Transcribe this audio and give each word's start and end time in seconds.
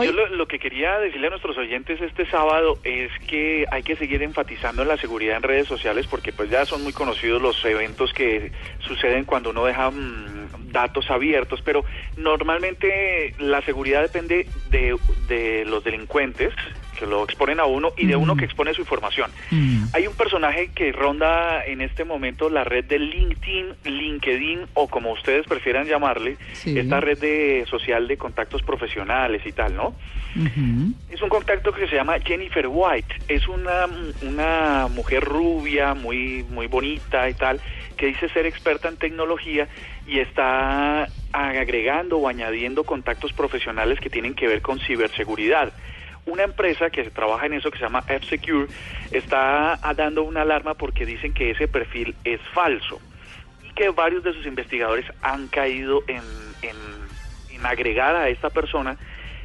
Yo 0.00 0.12
lo, 0.12 0.26
lo, 0.28 0.46
que 0.46 0.58
quería 0.58 0.98
decirle 0.98 1.26
a 1.26 1.30
nuestros 1.30 1.58
oyentes 1.58 2.00
este 2.00 2.24
sábado 2.26 2.78
es 2.82 3.10
que 3.26 3.66
hay 3.70 3.82
que 3.82 3.96
seguir 3.96 4.22
enfatizando 4.22 4.82
en 4.82 4.88
la 4.88 4.96
seguridad 4.96 5.36
en 5.36 5.42
redes 5.42 5.68
sociales 5.68 6.06
porque 6.06 6.32
pues 6.32 6.48
ya 6.48 6.64
son 6.64 6.82
muy 6.82 6.94
conocidos 6.94 7.42
los 7.42 7.62
eventos 7.64 8.12
que 8.14 8.52
suceden 8.78 9.24
cuando 9.24 9.50
uno 9.50 9.66
deja 9.66 9.90
mmm, 9.90 10.70
datos 10.72 11.10
abiertos, 11.10 11.60
pero 11.62 11.84
normalmente 12.16 13.34
la 13.38 13.60
seguridad 13.62 14.00
depende 14.00 14.46
de, 14.70 14.96
de 15.28 15.64
los 15.66 15.84
delincuentes 15.84 16.54
que 16.98 17.06
lo 17.06 17.24
exponen 17.24 17.60
a 17.60 17.64
uno 17.64 17.92
y 17.96 18.06
de 18.06 18.16
uno 18.16 18.36
que 18.36 18.44
expone 18.44 18.74
su 18.74 18.80
información. 18.82 19.30
Mm. 19.50 19.84
Hay 19.92 20.06
un 20.06 20.14
personaje 20.14 20.70
que 20.74 20.92
ronda 20.92 21.64
en 21.64 21.80
este 21.80 22.04
momento 22.04 22.48
la 22.50 22.64
red 22.64 22.84
de 22.84 22.98
LinkedIn, 22.98 23.66
LinkedIn 23.84 24.60
o 24.74 24.88
como 24.88 25.12
ustedes 25.12 25.46
prefieran 25.46 25.86
llamarle, 25.86 26.36
Sí. 26.52 26.78
esta 26.78 27.00
red 27.00 27.18
de 27.18 27.64
social 27.68 28.06
de 28.08 28.16
contactos 28.16 28.62
profesionales 28.62 29.42
y 29.44 29.52
tal, 29.52 29.74
¿no? 29.74 29.94
Es 31.10 31.20
un 31.20 31.28
contacto 31.28 31.72
que 31.72 31.86
se 31.88 31.94
llama 31.94 32.18
Jennifer 32.24 32.66
White. 32.66 33.14
Es 33.28 33.46
una, 33.48 33.86
una 34.22 34.88
mujer 34.88 35.24
rubia, 35.24 35.92
muy, 35.92 36.42
muy 36.48 36.68
bonita 36.68 37.28
y 37.28 37.34
tal, 37.34 37.60
que 37.98 38.06
dice 38.06 38.28
ser 38.30 38.46
experta 38.46 38.88
en 38.88 38.96
tecnología 38.96 39.68
y 40.06 40.20
está 40.20 41.06
agregando 41.32 42.16
o 42.18 42.28
añadiendo 42.28 42.84
contactos 42.84 43.32
profesionales 43.32 44.00
que 44.00 44.08
tienen 44.10 44.34
que 44.34 44.46
ver 44.46 44.62
con 44.62 44.78
ciberseguridad. 44.80 45.72
Una 46.24 46.44
empresa 46.44 46.90
que 46.90 47.02
trabaja 47.10 47.46
en 47.46 47.54
eso, 47.54 47.70
que 47.70 47.78
se 47.78 47.84
llama 47.84 48.04
F-Secure, 48.06 48.68
está 49.10 49.78
dando 49.96 50.22
una 50.22 50.42
alarma 50.42 50.74
porque 50.74 51.04
dicen 51.04 51.34
que 51.34 51.50
ese 51.50 51.66
perfil 51.66 52.14
es 52.24 52.40
falso 52.54 53.00
y 53.66 53.72
que 53.74 53.90
varios 53.90 54.22
de 54.22 54.32
sus 54.32 54.46
investigadores 54.46 55.06
han 55.20 55.48
caído 55.48 56.02
en, 56.06 56.22
en, 56.62 56.76
en 57.54 57.66
agregar 57.66 58.14
a 58.14 58.28
esta 58.28 58.50
persona 58.50 58.96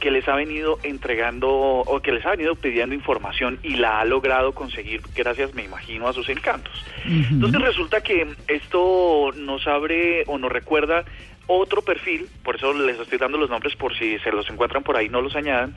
que 0.00 0.10
les 0.10 0.26
ha 0.28 0.34
venido 0.34 0.78
entregando 0.82 1.50
o 1.50 2.00
que 2.00 2.10
les 2.10 2.24
ha 2.26 2.30
venido 2.30 2.56
pidiendo 2.56 2.94
información 2.94 3.60
y 3.62 3.76
la 3.76 4.00
ha 4.00 4.04
logrado 4.04 4.52
conseguir 4.52 5.02
gracias, 5.14 5.54
me 5.54 5.62
imagino, 5.62 6.08
a 6.08 6.12
sus 6.12 6.28
encantos. 6.30 6.84
Entonces 7.04 7.60
resulta 7.60 8.00
que 8.00 8.26
esto 8.48 9.30
nos 9.36 9.66
abre 9.68 10.24
o 10.26 10.38
nos 10.38 10.50
recuerda 10.50 11.04
otro 11.50 11.82
perfil, 11.82 12.28
por 12.44 12.56
eso 12.56 12.72
les 12.72 12.98
estoy 12.98 13.18
dando 13.18 13.36
los 13.36 13.50
nombres 13.50 13.74
por 13.74 13.96
si 13.96 14.18
se 14.20 14.30
los 14.30 14.48
encuentran 14.48 14.84
por 14.84 14.96
ahí 14.96 15.08
no 15.08 15.20
los 15.20 15.34
añadan, 15.34 15.74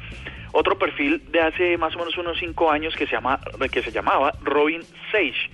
otro 0.51 0.77
perfil 0.77 1.23
de 1.31 1.41
hace 1.41 1.77
más 1.77 1.95
o 1.95 1.99
menos 1.99 2.15
unos 2.17 2.37
cinco 2.37 2.69
años 2.69 2.95
que 2.95 3.07
se 3.07 3.13
llama 3.13 3.39
que 3.71 3.81
se 3.81 3.91
llamaba 3.91 4.33
Robin 4.43 4.83
Sage. 5.11 5.49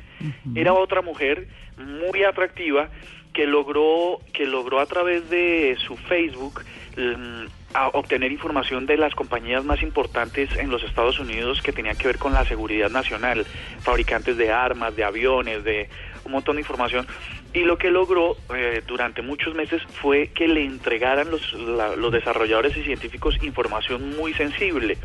Era 0.54 0.74
otra 0.74 1.02
mujer 1.02 1.48
muy 1.78 2.24
atractiva 2.24 2.90
que 3.34 3.48
logró 3.48 4.20
que 4.34 4.46
logró 4.46 4.82
a 4.82 4.86
través 4.86 5.30
de 5.30 5.78
su 5.88 5.96
Facebook 5.96 6.66
mm, 6.98 7.46
a 7.74 7.90
obtener 7.90 8.32
información 8.32 8.86
de 8.88 8.98
las 8.98 9.14
compañías 9.14 9.64
más 9.64 9.84
importantes 9.84 10.50
en 10.58 10.70
los 10.72 10.84
Estados 10.84 11.20
Unidos 11.20 11.62
que 11.62 11.72
tenían 11.72 11.96
que 11.98 12.08
ver 12.08 12.18
con 12.18 12.34
la 12.34 12.44
seguridad 12.46 12.90
nacional, 12.90 13.46
fabricantes 13.82 14.38
de 14.38 14.52
armas, 14.52 14.96
de 14.96 15.04
aviones, 15.04 15.64
de 15.64 15.88
un 16.26 16.32
montón 16.32 16.56
de 16.56 16.62
información. 16.62 17.06
Y 17.54 17.60
lo 17.60 17.78
que 17.78 17.92
logró 17.92 18.38
eh, 18.56 18.82
durante 18.88 19.22
muchos 19.22 19.54
meses 19.54 19.82
fue 20.02 20.30
que 20.30 20.48
le 20.48 20.66
entregaran 20.66 21.30
los, 21.30 21.54
la- 21.54 21.96
los 21.96 22.12
desarrolladores 22.12 22.76
y 22.76 22.84
científicos 22.84 23.38
información 23.44 24.16
muy 24.18 24.34
sensible. 24.34 24.98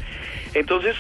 Entonces, 0.55 0.97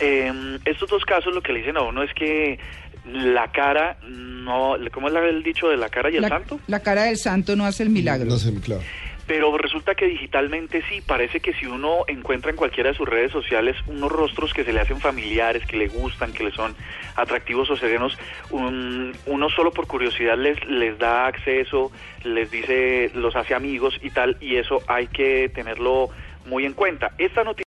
eh, 0.00 0.32
estos 0.64 0.88
dos 0.88 1.04
casos 1.04 1.34
lo 1.34 1.42
que 1.42 1.52
le 1.52 1.58
dicen 1.60 1.76
a 1.76 1.82
uno 1.82 2.02
es 2.02 2.12
que 2.14 2.58
la 3.06 3.50
cara 3.50 3.96
no, 4.08 4.76
¿cómo 4.92 5.08
es 5.08 5.14
la- 5.14 5.26
el 5.28 5.42
dicho 5.42 5.68
de 5.68 5.76
la 5.76 5.88
cara 5.88 6.10
y 6.10 6.16
el 6.16 6.22
la, 6.22 6.28
santo? 6.28 6.60
la 6.66 6.80
cara 6.80 7.04
del 7.04 7.16
santo 7.16 7.56
no 7.56 7.64
hace 7.66 7.82
el 7.82 7.90
milagro. 7.90 8.26
No 8.30 8.36
sé, 8.38 8.52
claro. 8.60 8.82
Pero 9.30 9.56
resulta 9.56 9.94
que 9.94 10.06
digitalmente 10.06 10.82
sí, 10.88 11.02
parece 11.02 11.38
que 11.38 11.52
si 11.52 11.64
uno 11.64 11.98
encuentra 12.08 12.50
en 12.50 12.56
cualquiera 12.56 12.90
de 12.90 12.96
sus 12.96 13.08
redes 13.08 13.30
sociales 13.30 13.76
unos 13.86 14.10
rostros 14.10 14.52
que 14.52 14.64
se 14.64 14.72
le 14.72 14.80
hacen 14.80 15.00
familiares, 15.00 15.64
que 15.66 15.76
le 15.76 15.86
gustan, 15.86 16.32
que 16.32 16.42
le 16.42 16.50
son 16.50 16.74
atractivos 17.14 17.70
o 17.70 17.76
serenos, 17.76 18.18
un- 18.48 19.16
uno 19.26 19.48
solo 19.50 19.72
por 19.72 19.86
curiosidad 19.86 20.36
les, 20.36 20.58
les 20.66 20.98
da 20.98 21.28
acceso, 21.28 21.92
les 22.24 22.50
dice, 22.50 23.12
los 23.14 23.36
hace 23.36 23.54
amigos 23.54 23.96
y 24.02 24.10
tal, 24.10 24.36
y 24.40 24.56
eso 24.56 24.82
hay 24.88 25.06
que 25.06 25.48
tenerlo 25.54 26.10
muy 26.46 26.64
en 26.64 26.72
cuenta. 26.72 27.12
Esta 27.18 27.44
noticia 27.44 27.58